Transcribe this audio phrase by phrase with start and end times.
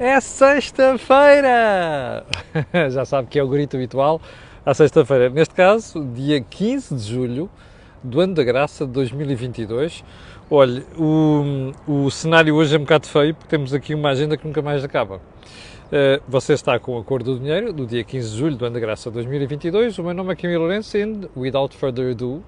[0.00, 2.24] É sexta-feira!
[2.88, 4.20] Já sabe que é o grito habitual
[4.64, 5.28] à sexta-feira.
[5.28, 7.50] Neste caso, dia 15 de julho
[8.00, 10.04] do ano da graça de 2022.
[10.48, 14.46] Olha, o, o cenário hoje é um bocado feio porque temos aqui uma agenda que
[14.46, 15.16] nunca mais acaba.
[15.16, 18.74] Uh, você está com o Acordo do Dinheiro do dia 15 de julho do ano
[18.74, 19.98] da graça de 2022.
[19.98, 22.40] O meu nome é Camilo Lourenço e, without further ado,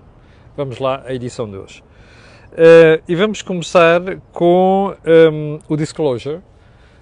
[0.56, 1.82] vamos lá à edição de hoje.
[2.52, 4.00] Uh, e vamos começar
[4.32, 6.38] com um, o Disclosure.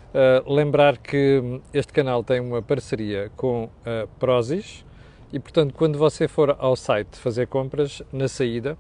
[0.09, 4.85] Uh, lembrar que este canal tem uma parceria com a Prozis
[5.31, 8.79] e, portanto, quando você for ao site fazer compras, na saída,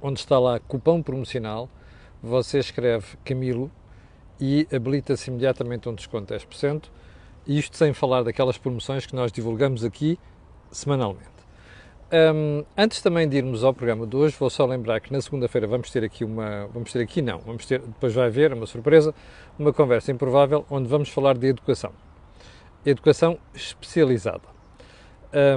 [0.00, 1.68] onde está lá cupom promocional,
[2.22, 3.70] você escreve Camilo
[4.40, 6.84] e habilita-se imediatamente um desconto de 10%,
[7.46, 10.18] isto sem falar daquelas promoções que nós divulgamos aqui
[10.70, 11.41] semanalmente.
[12.14, 15.66] Um, antes também de irmos ao programa de hoje, vou só lembrar que na segunda-feira
[15.66, 19.14] vamos ter aqui uma, vamos ter aqui não, vamos ter, depois vai haver uma surpresa,
[19.58, 21.90] uma conversa improvável onde vamos falar de educação.
[22.84, 24.42] Educação especializada.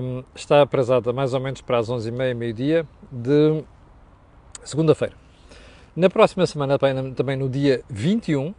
[0.01, 3.61] Um, está atrasada mais ou menos para as 11h30, meio-dia de
[4.63, 5.15] segunda-feira.
[5.93, 6.79] Na próxima semana,
[7.13, 8.55] também no dia 21,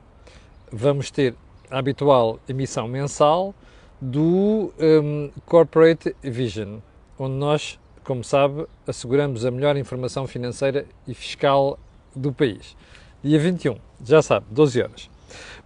[0.70, 1.34] vamos ter
[1.70, 3.54] a habitual emissão mensal
[3.98, 6.80] do um, Corporate Vision,
[7.18, 11.76] onde nós como sabe, asseguramos a melhor informação financeira e fiscal
[12.14, 12.76] do país.
[13.22, 15.10] Dia 21, já sabe, 12 horas.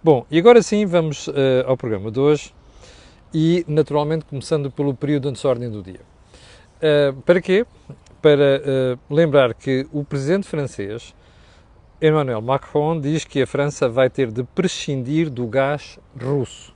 [0.02, 1.34] Bom, e agora sim vamos uh,
[1.66, 2.55] ao programa de hoje
[3.33, 6.00] e, naturalmente, começando pelo período antes da ordem do dia.
[6.77, 7.66] Uh, para quê?
[8.22, 11.14] Para uh, lembrar que o presidente francês,
[12.00, 16.74] Emmanuel Macron, diz que a França vai ter de prescindir do gás russo.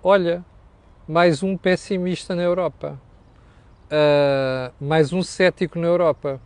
[0.00, 0.44] Olha,
[1.08, 2.96] mais um pessimista na Europa
[3.90, 6.40] uh, mais um cético na Europa.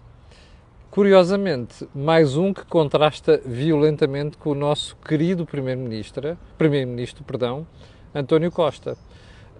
[0.90, 7.66] Curiosamente, mais um que contrasta violentamente com o nosso querido Primeiro-Ministro, Primeiro-Ministro, perdão,
[8.14, 8.96] António Costa.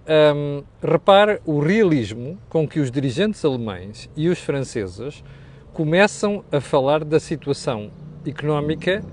[0.07, 5.23] Um, repare o realismo com que os dirigentes alemães e os franceses
[5.73, 7.91] começam a falar da situação
[8.25, 9.03] económica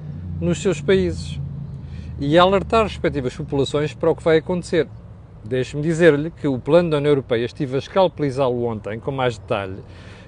[0.41, 1.41] nos seus países
[2.21, 4.87] e a alertar as respectivas populações para o que vai acontecer.
[5.45, 9.79] Deixe-me dizer-lhe que o plano da União Europeia estive a escalpelizá-lo ontem com mais detalhe,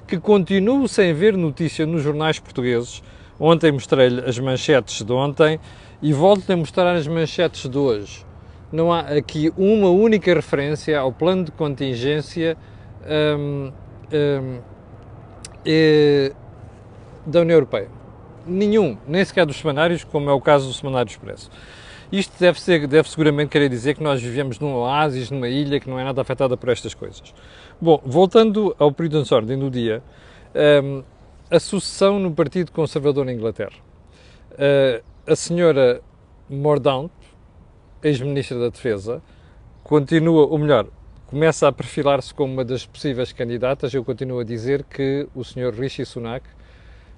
[0.07, 3.03] que continuo sem ver notícia nos jornais portugueses.
[3.39, 5.61] Ontem mostrei-lhe as manchetes de ontem
[6.03, 8.25] e volto-lhe a mostrar as manchetes de hoje.
[8.73, 12.57] Não há aqui uma única referência ao plano de contingência
[13.39, 13.73] hum,
[14.13, 14.59] hum,
[15.65, 16.33] eh,
[17.25, 17.89] da União Europeia.
[18.47, 21.51] Nenhum, nem sequer dos semanários, como é o caso do Semanário Expresso.
[22.15, 25.91] Isto deve, ser, deve seguramente querer dizer que nós vivemos num oásis, numa ilha que
[25.91, 27.35] não é nada afetada por estas coisas.
[27.81, 30.01] Bom, voltando ao período de desordem do dia,
[30.81, 31.03] um,
[31.51, 33.75] a sucessão no Partido Conservador na Inglaterra.
[34.53, 36.01] Uh, a senhora
[36.49, 37.11] Mordaunt,
[38.01, 39.21] ex-ministra da Defesa,
[39.83, 40.87] continua, ou melhor,
[41.27, 43.93] começa a perfilar-se como uma das possíveis candidatas.
[43.93, 46.47] Eu continuo a dizer que o senhor Rishi Sunak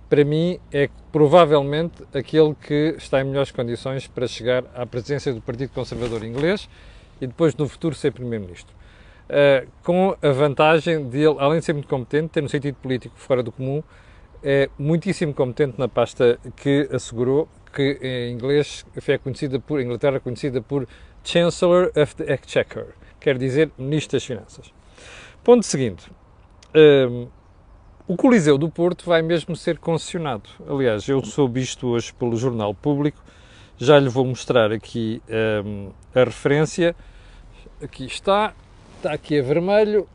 [0.09, 5.41] para mim, é provavelmente aquele que está em melhores condições para chegar à presidência do
[5.41, 6.69] Partido Conservador Inglês
[7.21, 8.75] e depois, no futuro, ser Primeiro-Ministro.
[9.29, 13.17] Uh, com a vantagem de ele, além de ser muito competente, ter um sentido político
[13.19, 13.83] fora do comum,
[14.43, 20.63] é muitíssimo competente na pasta que assegurou que em inglês é conhecida por, Inglaterra conhecida
[20.63, 20.87] por
[21.25, 22.87] Chancellor of the Exchequer,
[23.19, 24.73] quer dizer Ministro das Finanças.
[25.43, 26.09] Ponto seguinte.
[26.69, 27.29] Uh,
[28.09, 30.49] o Coliseu do Porto vai mesmo ser concessionado.
[30.69, 33.23] Aliás, eu soube isto hoje pelo Jornal Público,
[33.77, 35.23] já lhe vou mostrar aqui
[35.65, 36.97] um, a referência.
[37.83, 38.55] Aqui está,
[38.97, 40.09] está aqui a vermelho.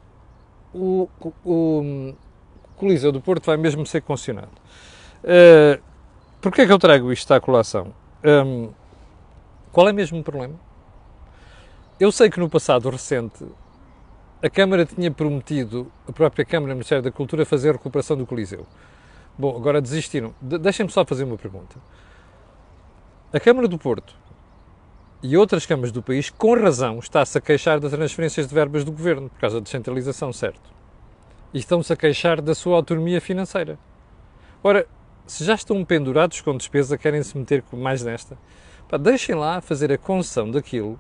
[0.74, 1.09] O,
[1.46, 2.13] o,
[2.75, 4.52] Coliseu do Porto vai mesmo ser concessionado.
[5.23, 5.91] Uh,
[6.41, 7.94] Porquê é que eu trago isto à colação?
[8.25, 8.72] Um,
[9.72, 10.56] qual é mesmo o problema?
[12.00, 13.46] Eu sei que no passado recente
[14.44, 18.25] a Câmara tinha prometido, a própria Câmara, o Ministério da Cultura, fazer a recuperação do
[18.25, 18.66] Coliseu.
[19.38, 20.34] Bom, agora desistiram.
[20.41, 21.75] De Deixem-me só fazer uma pergunta.
[23.31, 24.16] A Câmara do Porto
[25.23, 28.91] e outras câmaras do país, com razão, está-se a queixar das transferências de verbas do
[28.91, 30.72] Governo, por causa da descentralização, certo?
[31.53, 33.78] E estão-se a queixar da sua autonomia financeira.
[34.64, 34.88] Ora,
[35.28, 38.38] se já estão pendurados com despesa, querem-se meter mais nesta?
[38.90, 40.99] Pá, deixem lá fazer a concessão daquilo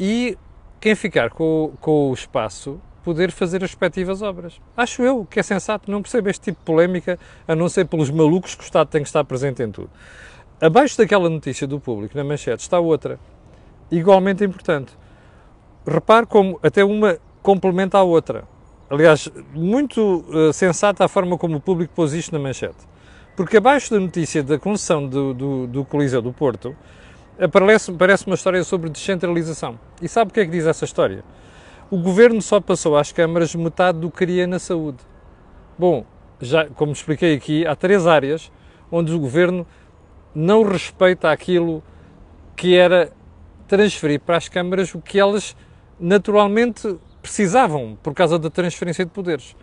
[0.00, 0.36] e
[0.80, 4.60] quem ficar com, com o espaço poder fazer as respectivas obras.
[4.76, 8.10] Acho eu que é sensato, não percebo este tipo de polémica, a não ser pelos
[8.10, 9.88] malucos que o Estado tem que estar presente em tudo.
[10.60, 13.20] Abaixo daquela notícia do público, na manchete, está outra,
[13.92, 14.92] igualmente importante.
[15.86, 18.42] Repare como até uma complementa a outra.
[18.90, 22.88] Aliás, muito uh, sensata a forma como o público pôs isto na manchete.
[23.36, 26.74] Porque abaixo da notícia da concessão do, do, do Coliseu do Porto,
[27.50, 29.78] parece, uma história sobre descentralização.
[30.00, 31.22] E sabe o que é que diz essa história?
[31.90, 34.98] O governo só passou às câmaras metade do que queria na saúde.
[35.78, 36.04] Bom,
[36.40, 38.50] já como expliquei aqui, há três áreas
[38.90, 39.66] onde o governo
[40.34, 41.82] não respeita aquilo
[42.56, 43.12] que era
[43.68, 45.56] transferir para as câmaras o que elas
[45.98, 49.56] naturalmente precisavam por causa da transferência de poderes.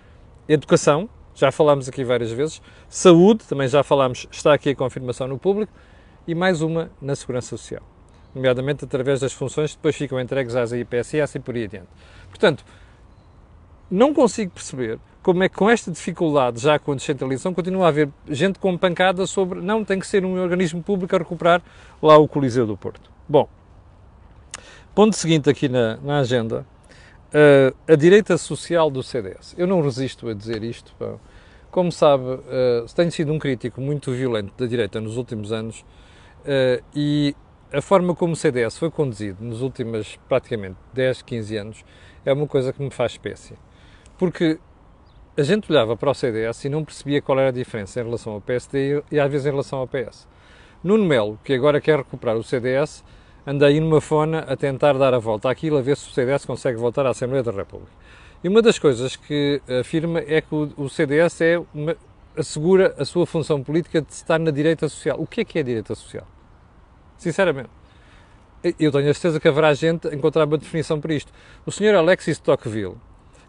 [0.48, 2.62] Educação, já falámos aqui várias vezes.
[2.90, 5.72] Saúde, também já falámos, está aqui a confirmação no público.
[6.26, 7.84] E mais uma na Segurança Social,
[8.34, 11.90] nomeadamente através das funções que depois ficam entregues às IPS e assim por aí adiante.
[12.30, 12.64] Portanto,
[13.92, 17.88] não consigo perceber como é que com esta dificuldade já com a descentralização continua a
[17.90, 21.62] haver gente com pancada sobre não tem que ser um organismo público a recuperar
[22.02, 23.12] lá o Coliseu do Porto.
[23.28, 23.48] Bom,
[24.96, 26.66] ponto seguinte aqui na, na agenda,
[27.34, 29.56] uh, a direita social do CDS.
[29.58, 30.94] Eu não resisto a dizer isto.
[31.72, 35.84] Como sabe, uh, tenho sido um crítico muito violento da direita nos últimos anos
[36.44, 37.36] uh, e
[37.72, 41.86] a forma como o CDS foi conduzido nos últimos praticamente 10, 15 anos
[42.26, 43.56] é uma coisa que me faz espécie.
[44.18, 44.60] Porque
[45.36, 48.34] a gente olhava para o CDS e não percebia qual era a diferença em relação
[48.34, 50.28] ao PSD e às vezes em relação ao PS.
[50.84, 53.04] Nuno Melo, que agora quer recuperar o CDS,
[53.46, 56.46] anda aí numa fona a tentar dar a volta àquilo, a ver se o CDS
[56.46, 57.92] consegue voltar à Assembleia da República.
[58.44, 61.96] E uma das coisas que afirma é que o, CDS é uma,
[62.38, 65.20] assegura a sua função política de estar na direita social.
[65.20, 66.28] O que é que é direita social?
[67.18, 67.70] Sinceramente.
[68.80, 71.32] Eu tenho a certeza que haverá gente a encontrar uma definição para isto.
[71.66, 72.96] O senhor Alexis Tocqueville,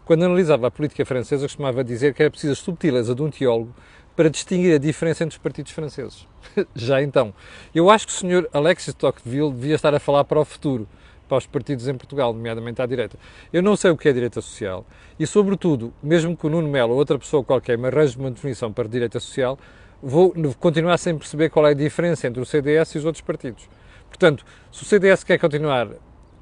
[0.03, 3.73] quando analisava a política francesa, costumava dizer que era preciso a subtileza de um teólogo
[4.15, 6.27] para distinguir a diferença entre os partidos franceses.
[6.75, 7.33] Já então,
[7.73, 8.47] eu acho que o Sr.
[8.53, 10.87] Alexis Tocqueville devia estar a falar para o futuro,
[11.27, 13.17] para os partidos em Portugal, nomeadamente à direita.
[13.51, 14.85] Eu não sei o que é direita social
[15.19, 18.71] e, sobretudo, mesmo que o Nuno Melo ou outra pessoa qualquer me arranje uma definição
[18.71, 19.57] para direita social,
[20.01, 23.67] vou continuar sem perceber qual é a diferença entre o CDS e os outros partidos.
[24.07, 25.89] Portanto, se o CDS quer continuar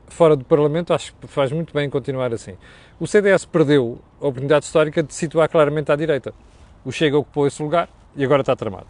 [0.08, 2.56] fora do Parlamento, acho que faz muito bem continuar assim.
[3.00, 6.34] O CDS perdeu a oportunidade histórica de situar claramente à direita
[6.86, 8.88] o Chega ocupou esse lugar e agora está tramado.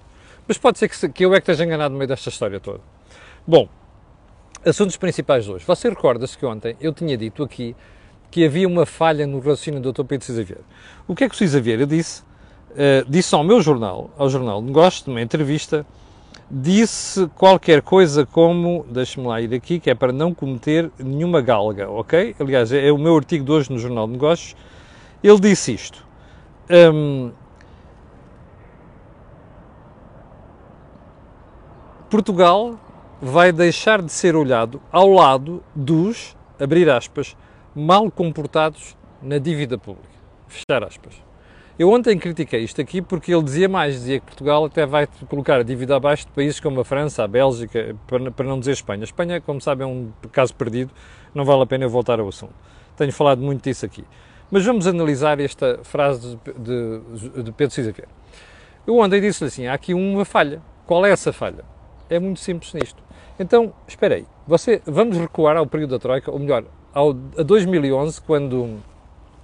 [0.48, 2.82] Mas pode ser que, eu é que esteja enganado no meio desta história toda.
[3.48, 3.70] Bom,
[4.66, 5.66] assuntos principais de hoje.
[5.66, 7.76] Você recorda-se que ontem eu tinha dito aqui
[8.32, 10.04] que havia uma falha no raciocínio do Dr.
[10.06, 10.64] Pedro Cisa Vieira.
[11.08, 12.24] O que é que o Cisa Vieira disse?
[12.72, 15.86] Uh, disse ao meu jornal, ao jornal de Negócios, numa entrevista,
[16.50, 21.90] disse qualquer coisa como, deixe-me lá ir aqui, que é para não cometer nenhuma galga,
[21.90, 22.36] ok?
[22.40, 24.56] Aliás, é, é o meu artigo de hoje no Jornal de Negócios.
[25.24, 26.04] Ele disse isto.
[26.70, 27.32] Um,
[32.10, 32.80] Portugal
[33.26, 37.38] vai deixar de ser olhado ao lado dos, abrir aspas,
[37.74, 40.10] mal comportados na dívida pública.
[40.46, 41.16] Fechar aspas.
[41.80, 45.62] Eu ontem critiquei isto aqui porque ele dizia mais, dizia que Portugal até vai colocar
[45.62, 47.96] a dívida abaixo de países como a França, a Bélgica,
[48.36, 49.04] para não dizer Espanha.
[49.04, 50.92] A Espanha, como sabem, é um caso perdido,
[51.34, 52.54] não vale a pena eu voltar ao assunto.
[52.98, 54.04] Tenho falado muito disso aqui.
[54.52, 57.96] Mas vamos analisar esta frase de, de, de Pedro Cisa.
[58.86, 60.62] Eu ontem disse-lhe assim, há aqui uma falha.
[60.86, 61.64] Qual é essa falha?
[62.10, 63.02] É muito simples nisto.
[63.40, 68.22] Então, espera aí, você, vamos recuar ao período da Troika, ou melhor, ao, a 2011,
[68.22, 68.80] quando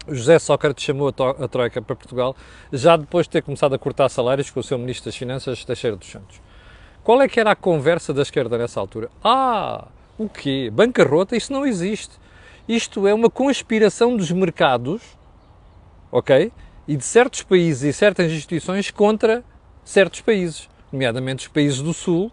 [0.07, 2.35] José Sócrates chamou a, a, Troika para Portugal,
[2.71, 5.95] já depois de ter começado a cortar salários com o seu Ministro das Finanças, Teixeira
[5.95, 6.41] dos Santos.
[7.03, 9.09] Qual é que era a conversa da esquerda nessa altura?
[9.23, 9.87] Ah,
[10.17, 10.69] o quê?
[10.71, 11.35] Bancarrota?
[11.35, 12.19] Isso não existe.
[12.67, 15.01] Isto é uma conspiração dos mercados,
[16.11, 16.51] ok?
[16.87, 19.43] E de certos países e certas instituições contra
[19.83, 22.31] certos países, nomeadamente os países do Sul,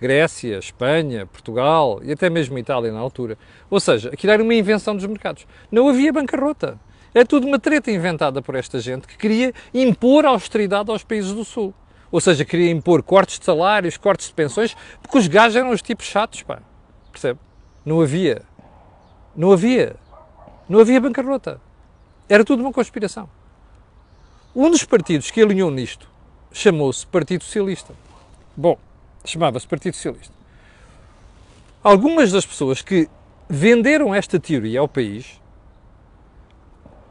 [0.00, 3.36] Grécia, Espanha, Portugal e até mesmo Itália na altura.
[3.68, 5.46] Ou seja, aquilo era uma invenção dos mercados.
[5.70, 6.78] Não havia bancarrota.
[7.14, 11.44] É tudo uma treta inventada por esta gente que queria impor austeridade aos países do
[11.44, 11.74] Sul.
[12.10, 15.82] Ou seja, queria impor cortes de salários, cortes de pensões, porque os gajos eram os
[15.82, 16.60] tipos chatos, pá.
[17.10, 17.40] Percebe?
[17.84, 18.42] Não havia.
[19.36, 19.96] Não havia.
[20.68, 21.60] Não havia bancarrota.
[22.28, 23.28] Era tudo uma conspiração.
[24.54, 26.08] Um dos partidos que alinhou nisto
[26.52, 27.94] chamou-se Partido Socialista.
[28.56, 28.78] Bom,
[29.30, 30.34] chamava-se Partido Socialista.
[31.82, 33.08] Algumas das pessoas que
[33.48, 35.40] venderam esta teoria ao país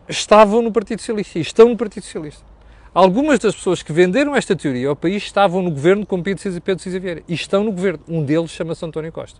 [0.07, 2.45] estavam no Partido Socialista e estão no Partido Socialista.
[2.93, 6.59] Algumas das pessoas que venderam esta teoria ao país estavam no governo com Pedro Cisa,
[6.59, 8.03] Pedro Cisa Vieira e estão no governo.
[8.07, 9.39] Um deles chama-se António Costa.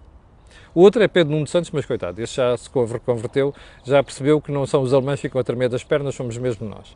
[0.75, 4.51] O outro é Pedro Nuno Santos, mas coitado, esse já se converteu, já percebeu que
[4.51, 6.95] não são os alemães que ficam a tremer das pernas, somos mesmo nós.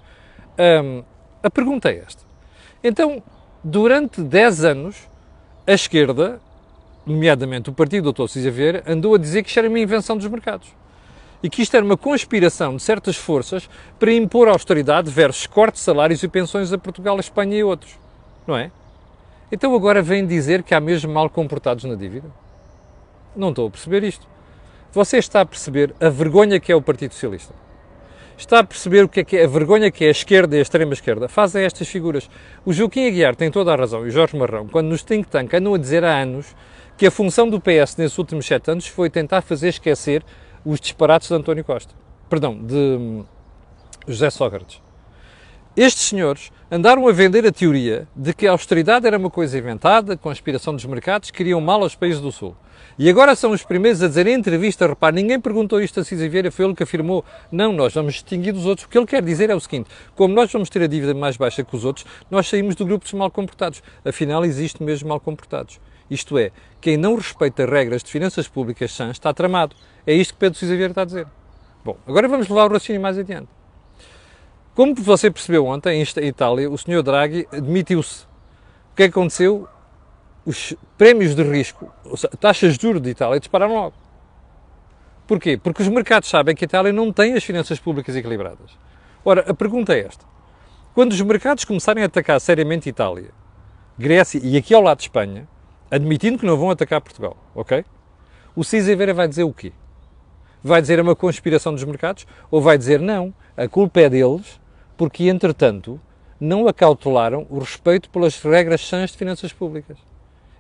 [1.42, 2.24] A pergunta é esta.
[2.84, 3.24] Então,
[3.64, 5.10] durante 10 anos,
[5.72, 6.42] a esquerda,
[7.06, 8.30] nomeadamente o partido do Dr.
[8.30, 10.68] Cisa Vieira, andou a dizer que isto era uma invenção dos mercados.
[11.42, 15.86] E que isto era uma conspiração de certas forças para impor austeridade versus cortes de
[15.86, 17.98] salários e pensões a Portugal, a Espanha e outros.
[18.46, 18.70] Não é?
[19.52, 22.30] Então agora vem dizer que há mesmo mal comportados na dívida?
[23.36, 24.28] Não estou a perceber isto.
[24.92, 27.54] Você está a perceber a vergonha que é o Partido Socialista?
[28.42, 30.60] Está a perceber o que é, que é a vergonha que é a esquerda e
[30.60, 31.28] a extrema-esquerda?
[31.30, 32.28] Fazem estas figuras.
[32.66, 35.54] O Joaquim Aguiar tem toda a razão, e o Jorge Marrão, quando nos think tank
[35.54, 36.56] andam a dizer há anos
[36.98, 40.26] que a função do PS nesses últimos sete anos foi tentar fazer esquecer
[40.66, 41.94] os disparates de António Costa.
[42.28, 43.26] Perdão, de hum,
[44.08, 44.82] José Sócrates.
[45.78, 50.18] Estes senhores andaram a vender a teoria de que a austeridade era uma coisa inventada,
[50.18, 52.58] conspiração dos mercados, queriam mal aos países do Sul.
[52.98, 56.28] E agora são os primeiros a dizer em entrevista, repare, ninguém perguntou isto a Cisa
[56.28, 58.86] Vieira, foi ele que afirmou, não, nós vamos distinguir dos outros.
[58.86, 61.38] O que ele quer dizer é o seguinte, como nós vamos ter a dívida mais
[61.38, 63.82] baixa que os outros, nós saímos do grupo dos mal comportados.
[64.06, 65.80] Afinal, existe mesmo mal comportados.
[66.10, 69.76] Isto é, quem não respeita regras de finanças públicas sãs está tramado.
[70.06, 71.28] É isto que Pedro Cisa Vieira está a dizer.
[71.84, 73.48] Bom, agora vamos levar o raciocínio mais adiante.
[74.76, 77.02] Como você percebeu ontem, em Itália, o Sr.
[77.04, 78.24] Draghi admitiu-se.
[78.92, 79.68] O que aconteceu?
[80.46, 81.92] Os prémios de risco,
[82.40, 83.96] taxas de juros de Itália dispararam logo.
[85.28, 85.58] Porquê?
[85.58, 88.72] Porque os mercados sabem que a Itália não tem as finanças públicas equilibradas.
[89.24, 90.26] Ora, a pergunta é esta.
[90.94, 93.30] Quando os mercados começarem a atacar seriamente Itália,
[93.98, 95.48] Grécia e aqui ao lado de Espanha,
[95.90, 97.86] admitindo que não vão atacar Portugal, ok?
[98.56, 99.72] O Cisa Vera vai dizer o quê?
[100.64, 102.28] Vai dizer é uma conspiração dos mercados?
[102.50, 104.60] Ou vai dizer não, a culpa é deles
[104.98, 106.00] porque, entretanto,
[106.40, 109.98] não acautelaram o respeito pelas regras sãs de finanças públicas?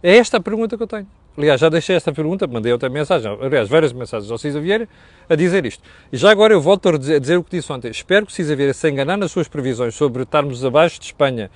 [0.03, 1.07] É esta a pergunta que eu tenho.
[1.37, 4.87] Aliás, já deixei esta pergunta, mandei outra mensagem, aliás, várias mensagens ao Cisa Vieira
[5.29, 5.81] a dizer isto.
[6.11, 7.89] E já agora eu volto a dizer, a dizer o que disse ontem.
[7.89, 11.49] Espero que o Cisa Vieira se enganar nas suas previsões sobre estarmos abaixo de Espanha,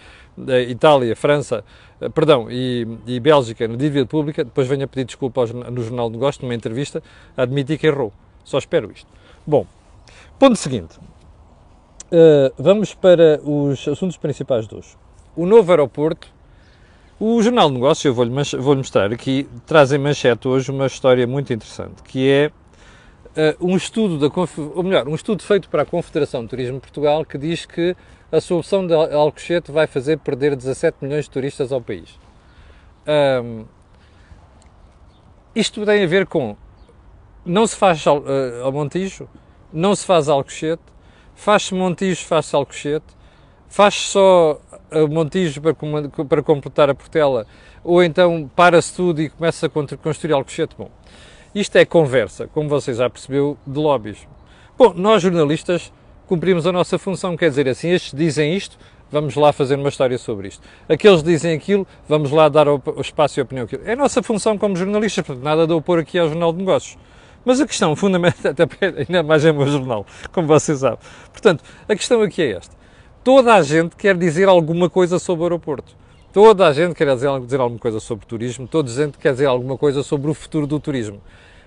[0.70, 1.64] Itália, França,
[2.00, 6.16] eh, perdão, e, e Bélgica na dívida pública, depois venha pedir desculpa no Jornal de
[6.16, 7.04] Negócios, numa entrevista,
[7.36, 8.14] a admitir que errou.
[8.44, 9.08] Só espero isto.
[9.46, 9.66] Bom,
[10.40, 10.98] ponto seguinte.
[12.06, 14.96] Uh, vamos para os assuntos principais de hoje.
[15.36, 16.35] O novo aeroporto.
[17.17, 21.25] O Jornal de Negócios, eu vou-lhe vou mostrar aqui, traz em manchete hoje uma história
[21.25, 22.51] muito interessante, que é
[23.62, 24.36] uh, um estudo, da,
[24.75, 27.95] ou melhor, um estudo feito para a Confederação de Turismo de Portugal que diz que
[28.29, 32.19] a solução de Alcochete vai fazer perder 17 milhões de turistas ao país.
[33.07, 33.63] Um,
[35.55, 36.57] isto tem a ver com
[37.45, 39.29] não se faz ao, uh, ao Montijo,
[39.72, 40.84] não se faz Alcochete,
[41.34, 43.15] faz-se Montijo, faz-se Alcochete,
[43.69, 44.60] faz-se só
[44.96, 45.74] uh, Montijo para,
[46.25, 47.46] para completar a Portela,
[47.84, 50.75] ou então para-se tudo e começa a construir Alcochete.
[50.78, 50.90] Bom,
[51.54, 54.28] isto é conversa, como você já percebeu, de lobbies.
[54.78, 55.92] Bom, nós jornalistas
[56.28, 58.78] cumprimos a nossa função, quer dizer assim, estes dizem isto,
[59.12, 60.62] vamos lá fazer uma história sobre isto.
[60.90, 63.68] Aqueles dizem aquilo, vamos lá dar o, espaço e a opinião.
[63.86, 66.98] É a nossa função como jornalistas, portanto, nada de opor aqui ao Jornal de Negócios.
[67.46, 68.54] Mas a questão fundamental,
[68.98, 71.00] ainda mais é meu jornal, como vocês sabem.
[71.32, 72.75] Portanto, a questão aqui é esta.
[73.25, 75.98] Toda a gente quer dizer alguma coisa sobre o aeroporto.
[76.32, 79.48] Toda a gente quer dizer, dizer alguma coisa sobre turismo, toda a gente quer dizer
[79.48, 81.20] alguma coisa sobre o futuro do turismo.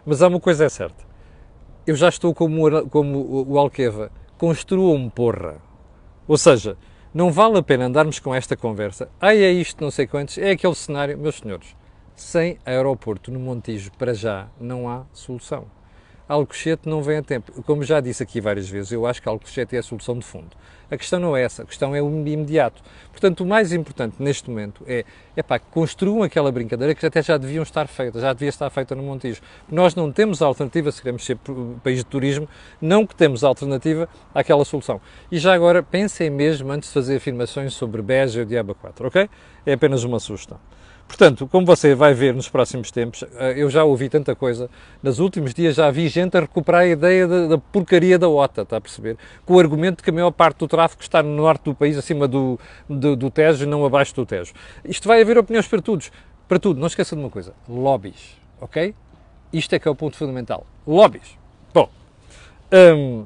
[0.07, 1.05] Mas há uma coisa é certa.
[1.85, 4.13] Eu já estou como, como o Alqueva.
[4.39, 5.57] Construam porra.
[6.29, 6.77] Ou seja,
[7.13, 9.09] não vale a pena andarmos com esta conversa.
[9.21, 10.39] Ai, é isto, não sei quantos.
[10.39, 11.77] É aquele cenário, meus senhores
[12.19, 15.67] sem aeroporto no Montijo, para já, não há solução.
[16.29, 17.63] Alcochete não vem a tempo.
[17.63, 20.51] Como já disse aqui várias vezes, eu acho que Alcochete é a solução de fundo.
[20.91, 22.83] A questão não é essa, a questão é o imediato.
[23.11, 25.05] Portanto, o mais importante neste momento é,
[25.37, 28.95] é pá, construam aquela brincadeira que até já deviam estar feita, já devia estar feita
[28.95, 29.41] no Montijo.
[29.71, 31.39] Nós não temos alternativa, se queremos ser
[31.83, 32.49] país de turismo,
[32.81, 35.01] não que temos alternativa àquela solução.
[35.33, 39.07] E já agora, pensem mesmo antes de fazer afirmações sobre Beja e o Diaba 4,
[39.09, 39.31] ok?
[39.67, 40.59] É apenas uma sugestão.
[41.09, 44.71] Portanto, como você vai ver nos próximos tempos, eh, eu já ouvi tanta coisa.
[45.03, 48.63] Nos últimos dias já vi gente a recuperar a ideia da, da porcaria da OTA,
[48.63, 49.17] está a perceber?
[49.47, 51.97] Com o argumento de que a maior parte do tráfego está no norte do país,
[51.97, 54.53] acima do, do, do Tejo, não abaixo do Tejo.
[54.85, 56.13] Isto vai haver opiniões para todos.
[56.47, 56.79] Para tudo.
[56.79, 58.95] Não esqueça de uma coisa: lobbies, ok?
[59.51, 60.67] Isto é que é o ponto fundamental.
[60.87, 61.39] Lobbies.
[61.73, 61.89] Bom,
[62.71, 63.25] hum,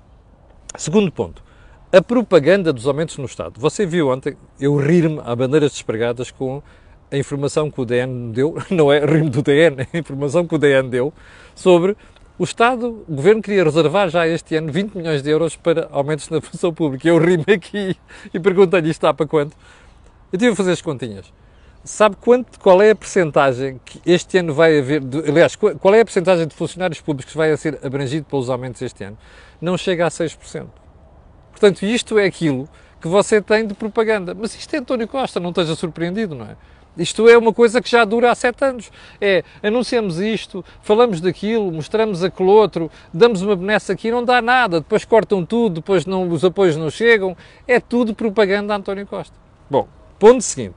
[0.77, 1.43] segundo ponto.
[1.93, 3.61] A propaganda dos aumentos no Estado.
[3.61, 6.62] Você viu ontem eu rir-me a bandeiras despregadas com
[7.12, 10.59] a informação que o DN deu, não é rimo do DN, a informação que o
[10.59, 11.12] DN deu
[11.54, 11.97] sobre
[12.38, 16.28] o Estado, o Governo queria reservar já este ano 20 milhões de euros para aumentos
[16.31, 17.07] na função pública.
[17.07, 17.95] Eu rimo aqui
[18.33, 19.54] e perguntei-lhe isto está para quanto?
[20.33, 21.33] Eu tive a fazer as continhas.
[21.85, 26.00] Sabe quanto, qual é a percentagem que este ano vai haver, de, aliás, qual é
[26.00, 29.19] a percentagem de funcionários públicos que vai ser abrangido pelos aumentos este ano?
[29.61, 30.66] Não chega a 6%.
[31.50, 32.69] Portanto, isto é aquilo
[33.00, 34.35] que você tem de propaganda.
[34.35, 36.57] Mas isto é António Costa, não esteja surpreendido, não é?
[36.97, 38.91] Isto é uma coisa que já dura há sete anos.
[39.21, 44.81] É, anunciamos isto, falamos daquilo, mostramos aquele outro, damos uma benesse aqui, não dá nada,
[44.81, 47.37] depois cortam tudo, depois não, os apoios não chegam.
[47.67, 49.35] É tudo propaganda de António Costa.
[49.71, 50.77] Bom, ponto seguinte.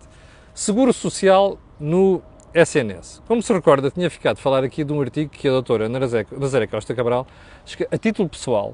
[0.53, 2.21] Seguro Social no
[2.53, 3.21] SNS.
[3.27, 6.67] Como se recorda, tinha ficado a falar aqui de um artigo que a doutora Nazaré
[6.67, 7.27] Costa Cabral,
[7.91, 8.73] a título pessoal,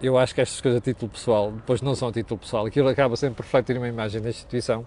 [0.00, 2.88] eu acho que estas coisas a título pessoal, depois não são a título pessoal, aquilo
[2.88, 4.86] acaba sempre por refletir uma imagem da instituição.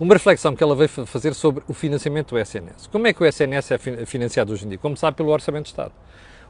[0.00, 2.86] Uma reflexão que ela veio fazer sobre o financiamento do SNS.
[2.86, 4.78] Como é que o SNS é financiado hoje em dia?
[4.78, 5.90] Como sabe, pelo Orçamento de Estado.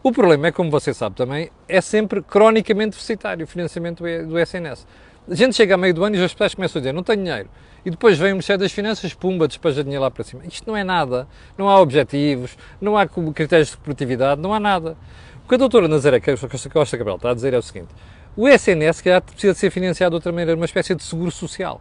[0.03, 4.87] O problema é, como você sabe também, é sempre cronicamente deficitário o financiamento do SNS.
[5.31, 7.25] A gente chega a meio do ano e os hospitais começam a dizer não tenho
[7.25, 7.49] dinheiro.
[7.87, 10.43] E depois vem o Ministério das Finanças, pumba, despeja dinheiro lá para cima.
[10.45, 11.27] Isto não é nada.
[11.57, 14.95] Não há objetivos, não há critérios de produtividade, não há nada.
[15.43, 17.95] O que a doutora Nazaré Costa Cabral está a dizer é o seguinte.
[18.37, 21.81] O SNS, que precisa de ser financiado de outra maneira, uma espécie de seguro social.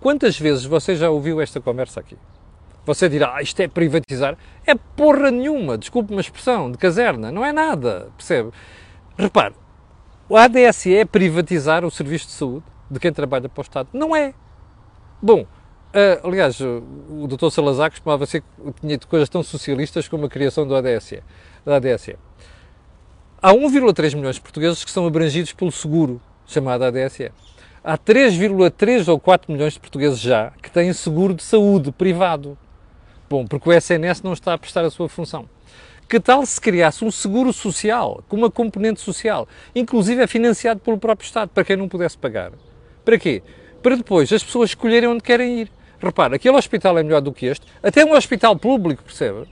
[0.00, 2.16] Quantas vezes você já ouviu esta conversa aqui?
[2.86, 4.36] Você dirá, ah, isto é privatizar.
[4.66, 7.30] É porra nenhuma, desculpe uma expressão, de caserna.
[7.30, 8.50] Não é nada, percebe?
[9.18, 9.54] Repare,
[10.28, 13.88] o ADSE é privatizar o serviço de saúde de quem trabalha para o Estado?
[13.92, 14.32] Não é.
[15.20, 17.50] Bom, uh, aliás, o Dr.
[17.50, 18.42] Salazar costumava ser,
[18.80, 21.22] tinha coisas tão socialistas como a criação do ADSE.
[21.64, 22.16] Da ADSE.
[23.42, 27.30] Há 1,3 milhões de portugueses que são abrangidos pelo seguro chamado ADSE.
[27.82, 32.58] Há 3,3 ou 4 milhões de portugueses já que têm seguro de saúde privado.
[33.28, 35.48] Bom, porque o SNS não está a prestar a sua função.
[36.06, 40.98] Que tal se criasse um seguro social, com uma componente social, inclusive é financiado pelo
[40.98, 42.52] próprio Estado, para quem não pudesse pagar?
[43.02, 43.42] Para quê?
[43.82, 45.72] Para depois as pessoas escolherem onde querem ir.
[45.98, 49.46] Repara, aquele hospital é melhor do que este, até um hospital público, percebe?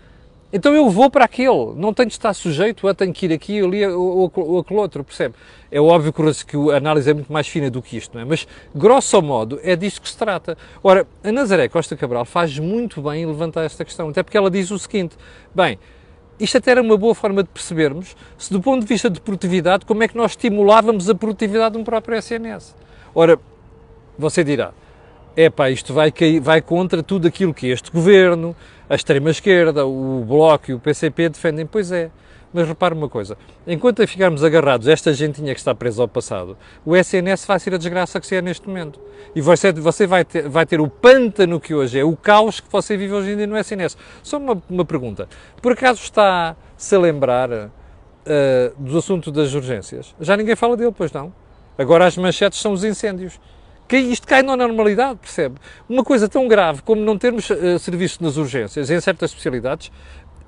[0.50, 3.60] Então eu vou para aquele, não tenho de estar sujeito a tenho que ir aqui
[3.60, 5.34] ali ou, ou aquele outro, percebe?
[5.70, 8.24] É óbvio que a análise é muito mais fina do que isto, não é?
[8.24, 10.56] Mas, grosso modo, é disto que se trata.
[10.82, 14.50] Ora, a Nazaré Costa Cabral faz muito bem em levantar esta questão, até porque ela
[14.50, 15.16] diz o seguinte,
[15.54, 15.78] bem,
[16.40, 19.84] isto até era uma boa forma de percebermos se, do ponto de vista de produtividade,
[19.84, 22.74] como é que nós estimulávamos a produtividade de um próprio SNS.
[23.14, 23.38] Ora,
[24.16, 24.72] você dirá,
[25.40, 28.56] é pá, isto vai, cair, vai contra tudo aquilo que este governo,
[28.90, 31.64] a extrema-esquerda, o Bloco e o PCP defendem.
[31.64, 32.10] Pois é,
[32.52, 36.56] mas repare uma coisa: enquanto ficarmos agarrados a esta gentinha que está presa ao passado,
[36.84, 38.98] o SNS vai ser a desgraça que se é neste momento.
[39.32, 42.66] E você, você vai, ter, vai ter o pântano que hoje é, o caos que
[42.68, 43.96] você vive hoje em dia no SNS.
[44.24, 45.28] Só uma, uma pergunta:
[45.62, 47.70] por acaso está-se a lembrar uh,
[48.76, 50.16] dos assuntos das urgências?
[50.20, 51.32] Já ninguém fala dele, pois não?
[51.78, 53.38] Agora as manchetes são os incêndios
[53.88, 55.56] que isto cai na normalidade, percebe?
[55.88, 59.90] Uma coisa tão grave como não termos uh, serviços nas urgências, em certas especialidades,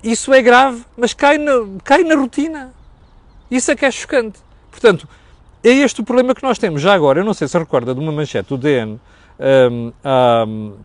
[0.03, 1.51] isso é grave, mas cai na,
[1.83, 2.73] cai na rotina.
[3.49, 4.39] Isso é que é chocante.
[4.69, 5.07] Portanto,
[5.63, 6.81] é este o problema que nós temos.
[6.81, 8.99] Já agora, eu não sei se recorda de uma manchete do DN
[9.41, 10.75] um, há um,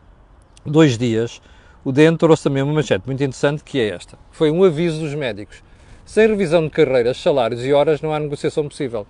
[0.65, 1.41] dois dias,
[1.85, 4.19] o DN trouxe também uma manchete muito interessante que é esta.
[4.33, 5.63] Foi um aviso dos médicos.
[6.05, 9.07] Sem revisão de carreiras, salários e horas não há negociação possível.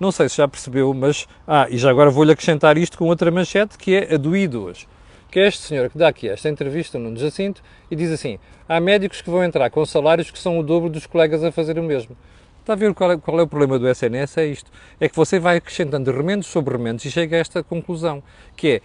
[0.00, 1.28] Não sei se já percebeu, mas...
[1.46, 4.86] Ah, e já agora vou-lhe acrescentar isto com outra manchete, que é a do I2
[5.30, 8.80] que é este senhor que dá aqui esta entrevista no Jacinto e diz assim: há
[8.80, 11.82] médicos que vão entrar com salários que são o dobro dos colegas a fazer o
[11.82, 12.16] mesmo.
[12.60, 14.38] Está a ver qual é, qual é o problema do SNS?
[14.38, 14.70] É isto.
[14.98, 18.22] É que você vai acrescentando remendos sobre remendos e chega a esta conclusão,
[18.56, 18.80] que é,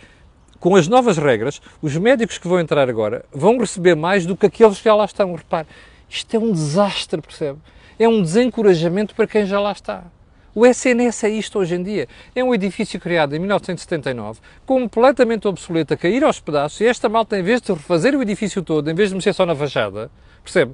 [0.59, 4.45] com as novas regras, os médicos que vão entrar agora vão receber mais do que
[4.45, 5.33] aqueles que já lá estão.
[5.35, 5.67] Repare,
[6.07, 7.59] isto é um desastre, percebe?
[7.99, 10.05] É um desencorajamento para quem já lá está.
[10.55, 12.07] O SNS é isto hoje em dia.
[12.33, 17.37] É um edifício criado em 1979, completamente obsoleto, a cair aos pedaços, e esta malta,
[17.37, 20.09] em vez de refazer o edifício todo, em vez de mexer só na fachada,
[20.41, 20.73] percebe?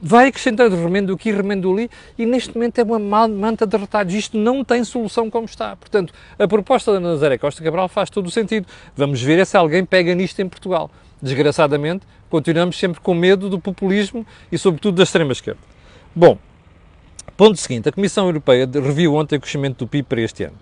[0.00, 4.14] Vai acrescentando remendo aqui, remendo ali, e neste momento é uma manta de retalhos.
[4.14, 5.74] Isto não tem solução como está.
[5.74, 8.68] Portanto, a proposta da Nazaré Costa Cabral faz todo o sentido.
[8.96, 10.88] Vamos ver se alguém pega nisto em Portugal.
[11.20, 15.60] Desgraçadamente, continuamos sempre com medo do populismo e, sobretudo, da extrema-esquerda.
[16.14, 16.38] Bom,
[17.36, 20.56] Ponto seguinte, a Comissão Europeia reviu ontem o crescimento do PIB para este ano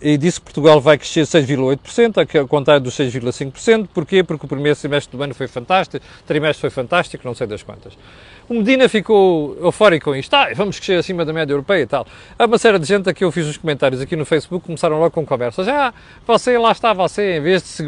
[0.00, 3.88] e disse que Portugal vai crescer 6,8%, ao contrário dos 6,5%.
[3.92, 4.22] Porquê?
[4.22, 7.62] Porque o primeiro semestre do ano foi fantástico, o trimestre foi fantástico, não sei das
[7.62, 7.94] quantas.
[8.48, 10.32] O Medina ficou eufórico com isto.
[10.34, 12.06] Ah, vamos crescer acima da média europeia e tal.
[12.38, 15.10] Há uma série de gente que eu fiz os comentários aqui no Facebook, começaram logo
[15.10, 15.66] com conversas.
[15.66, 15.92] Ah,
[16.26, 17.84] você, lá está você, em vez de se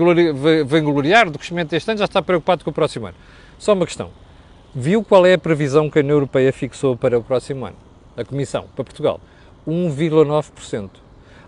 [0.66, 3.16] vangloriar do crescimento deste ano, já está preocupado com o próximo ano.
[3.58, 4.10] Só uma questão.
[4.74, 7.87] Viu qual é a previsão que a União Europeia fixou para o próximo ano?
[8.18, 9.20] A Comissão, para Portugal,
[9.66, 10.90] 1,9%.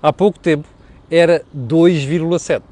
[0.02, 0.66] Há pouco tempo
[1.10, 2.62] era 2,7%,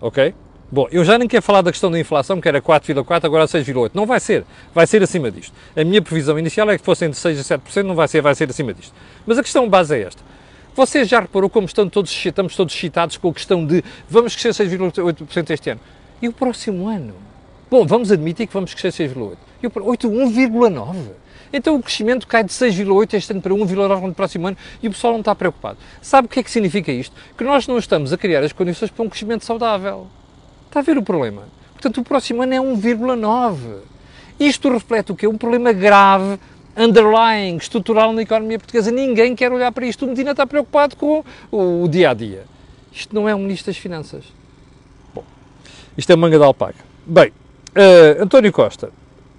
[0.00, 0.34] ok?
[0.70, 3.90] Bom, eu já nem quero falar da questão da inflação, que era 4,4%, agora 6,8%.
[3.92, 4.42] Não vai ser,
[4.74, 5.52] vai ser acima disto.
[5.76, 8.34] A minha previsão inicial é que fosse entre 6% e 7%, não vai ser, vai
[8.34, 8.94] ser acima disto.
[9.26, 10.22] Mas a questão base é esta.
[10.74, 14.66] Você já reparou como estão todos, estamos todos excitados com a questão de vamos crescer
[14.66, 15.80] 6,8% este ano?
[16.22, 17.12] E o próximo ano?
[17.70, 19.36] Bom, vamos admitir que vamos crescer 6,8%.
[19.62, 21.22] E o 1,9%.
[21.52, 24.90] Então o crescimento cai de 6,8 este ano para 1,9 no próximo ano e o
[24.90, 25.78] pessoal não está preocupado.
[26.00, 27.14] Sabe o que é que significa isto?
[27.36, 30.06] Que nós não estamos a criar as condições para um crescimento saudável.
[30.66, 31.42] Está a ver o problema?
[31.74, 33.58] Portanto, o próximo ano é 1,9.
[34.40, 35.26] Isto reflete o quê?
[35.26, 36.38] Um problema grave,
[36.76, 38.90] underlying, estrutural na economia portuguesa.
[38.90, 40.04] Ninguém quer olhar para isto.
[40.04, 42.44] O Medina está preocupado com o, dia a dia.
[42.92, 44.24] Isto não é um ministro das Finanças.
[45.14, 45.24] Bom,
[45.96, 46.78] isto é manga de alpaca.
[47.04, 48.90] Bem, uh, António Costa,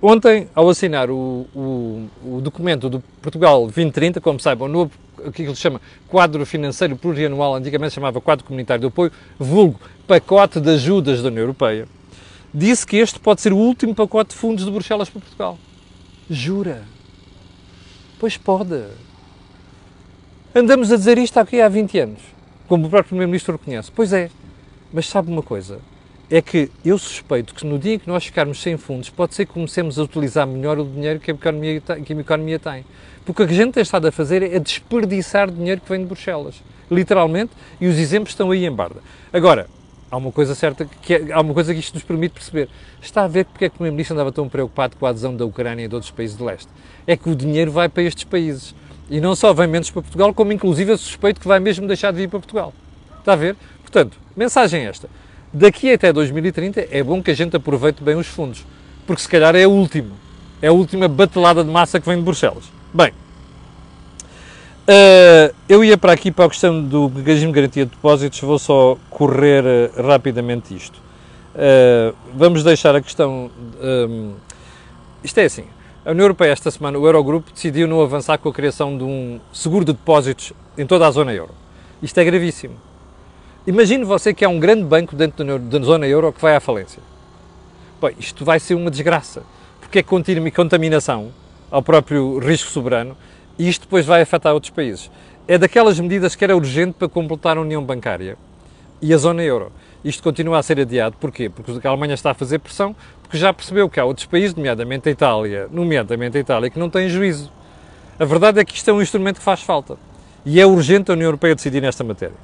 [0.04, 5.44] ontem, ao assinar o, o, o, documento do Portugal 2030, como saibam, novo, o que
[5.44, 11.22] ele chama quadro financeiro plurianual, antigamente chamava quadro comunitário de apoio, vulgo pacote de ajudas
[11.22, 11.88] da União Europeia,
[12.54, 15.58] disse que este pode ser o último pacote de fundos de Bruxelas para Portugal.
[16.30, 16.84] Jura?
[18.20, 18.84] Pois pode.
[20.54, 22.20] Andamos a dizer isto aqui há 20 anos,
[22.68, 23.92] como o próprio Primeiro-Ministro reconhece.
[23.92, 24.30] Pois é,
[24.92, 25.80] mas sabe uma coisa?
[26.34, 29.46] É que eu suspeito que no dia em que nós ficarmos sem fundos, pode ser
[29.46, 32.84] que comecemos a utilizar melhor o dinheiro que a economia, que a economia tem.
[33.24, 36.08] Porque o que a gente tem estado a fazer é desperdiçar dinheiro que vem de
[36.08, 36.56] Bruxelas.
[36.90, 39.00] Literalmente, e os exemplos estão aí em barda.
[39.32, 39.68] Agora,
[40.10, 42.68] há uma coisa certa, que é, há uma coisa que isto nos permite perceber.
[43.00, 45.46] Está a ver porque é que o Primeiro-Ministro andava tão preocupado com a adesão da
[45.46, 46.68] Ucrânia e de outros países de leste.
[47.06, 48.74] É que o dinheiro vai para estes países.
[49.08, 52.10] E não só vem menos para Portugal, como inclusive eu suspeito que vai mesmo deixar
[52.10, 52.74] de vir para Portugal.
[53.20, 53.56] Está a ver?
[53.84, 55.08] Portanto, mensagem esta.
[55.54, 58.66] Daqui até 2030 é bom que a gente aproveite bem os fundos,
[59.06, 60.16] porque se calhar é a última.
[60.62, 62.64] É a última batelada de massa que vem de Bruxelas.
[62.94, 63.12] Bem,
[64.84, 68.60] Uh, eu ia para aqui para a questão do mecanismo de garantia de depósitos, vou
[68.60, 71.02] só correr uh, rapidamente isto.
[71.56, 73.50] Uh, vamos deixar a questão.
[73.82, 74.34] Um,
[75.24, 75.64] isto é assim:
[76.06, 79.40] a União Europeia, esta semana, o Eurogrupo, decidiu não avançar com a criação de um
[79.54, 81.54] seguro de depósitos em toda a zona euro.
[82.02, 82.76] Isto é gravíssimo.
[83.66, 87.02] Imagine você que há um grande banco dentro da zona euro que vai à falência.
[88.02, 89.42] Bem, isto vai ser uma desgraça,
[89.80, 91.32] porque é contaminação
[91.72, 93.16] ao próprio risco soberano
[93.58, 95.10] e isto depois vai afetar outros países.
[95.48, 98.38] É daquelas medidas que era urgente para completar a União Bancária
[99.02, 99.72] e a zona euro.
[100.04, 101.16] Isto continua a ser adiado.
[101.18, 101.50] Porquê?
[101.50, 105.08] Porque a Alemanha está a fazer pressão, porque já percebeu que há outros países, nomeadamente
[105.08, 107.50] a Itália, nomeadamente a Itália, que não têm juízo.
[108.20, 109.96] A verdade é que isto é um instrumento que faz falta.
[110.46, 112.36] E é urgente a União Europeia decidir nesta matéria.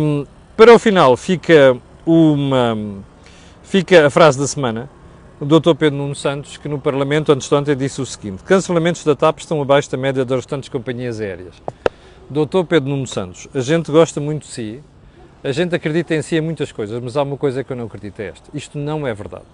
[0.00, 2.76] Um, para o final fica uma
[3.62, 4.90] fica a frase da semana
[5.42, 5.74] o Dr.
[5.74, 9.40] Pedro Nuno Santos, que no Parlamento antes de ontem disse o seguinte: cancelamentos da TAP
[9.40, 11.60] estão abaixo da média das restantes companhias aéreas.
[12.30, 12.64] Dr.
[12.68, 14.80] Pedro Nuno Santos, a gente gosta muito de si,
[15.42, 17.86] a gente acredita em si em muitas coisas, mas há uma coisa que eu não
[17.86, 18.48] acredito é esta.
[18.54, 19.44] Isto não é verdade.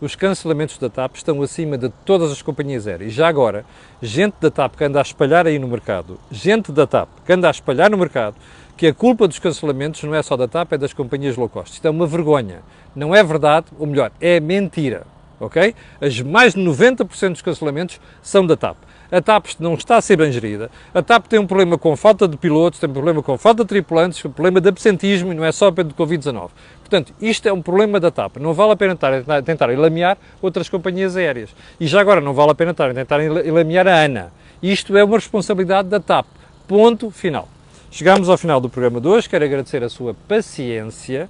[0.00, 3.12] Os cancelamentos da TAP estão acima de todas as companhias aéreas.
[3.12, 3.66] Já agora,
[4.00, 7.48] gente da TAP que anda a espalhar aí no mercado, gente da TAP que anda
[7.48, 8.36] a espalhar no mercado,
[8.76, 11.74] que a culpa dos cancelamentos não é só da TAP, é das companhias low cost.
[11.74, 12.60] Isto é uma vergonha.
[12.94, 15.06] Não é verdade, ou melhor, é mentira
[15.40, 15.74] ok?
[16.00, 18.76] As mais de 90% dos cancelamentos são da TAP.
[19.10, 20.68] A TAP não está a ser bem gerida.
[20.92, 23.68] A TAP tem um problema com falta de pilotos, tem um problema com falta de
[23.68, 26.50] tripulantes, um problema de absentismo e não é só do Covid-19.
[26.80, 28.38] Portanto, isto é um problema da TAP.
[28.38, 31.50] Não vale a pena tentar, tentar ilamear outras companhias aéreas.
[31.78, 34.32] E já agora não vale a pena tentar ilamear a ANA.
[34.60, 36.26] Isto é uma responsabilidade da TAP.
[36.66, 37.48] Ponto final.
[37.90, 39.28] Chegamos ao final do programa de hoje.
[39.28, 41.28] Quero agradecer a sua paciência.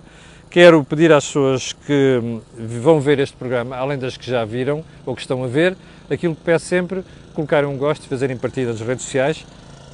[0.51, 5.15] Quero pedir às pessoas que vão ver este programa, além das que já viram ou
[5.15, 5.77] que estão a ver,
[6.09, 9.45] aquilo que peço sempre, colocarem um gosto, fazerem partida nas redes sociais.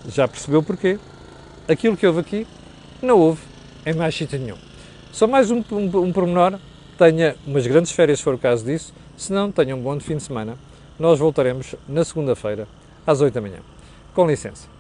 [0.09, 0.99] Já percebeu porquê?
[1.69, 2.47] Aquilo que houve aqui,
[3.03, 3.43] não houve
[3.85, 4.57] em mais sítio nenhum.
[5.11, 6.59] Só mais um, um, um pormenor,
[6.97, 10.17] tenha umas grandes férias se for o caso disso, se não, tenha um bom fim
[10.17, 10.57] de semana.
[10.99, 12.69] Nós voltaremos na segunda-feira,
[13.07, 13.59] às 8 da manhã.
[14.15, 14.72] Com licença.